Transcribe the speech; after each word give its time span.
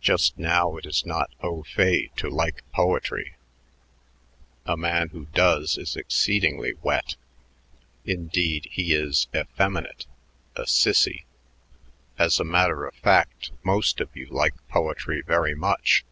Just 0.00 0.36
now 0.36 0.74
it 0.78 0.84
is 0.84 1.06
not 1.06 1.30
au 1.44 1.62
fait 1.62 2.16
to 2.16 2.28
like 2.28 2.64
poetry; 2.72 3.36
a 4.66 4.76
man 4.76 5.10
who 5.10 5.26
does 5.26 5.78
is 5.78 5.94
exceedingly 5.94 6.74
wet, 6.82 7.14
indeed; 8.04 8.66
he 8.72 8.92
is 8.92 9.28
effeminate, 9.32 10.06
a 10.56 10.62
sissy. 10.62 11.22
As 12.18 12.40
a 12.40 12.44
matter 12.44 12.84
of 12.84 12.94
fact, 12.96 13.52
most 13.62 14.00
of 14.00 14.08
you 14.16 14.26
like 14.26 14.54
poetry 14.66 15.20
very 15.24 15.54
much. 15.54 16.04